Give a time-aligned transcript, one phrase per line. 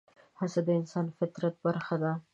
[0.39, 2.11] هڅه د انسان د فطرت برخه ده.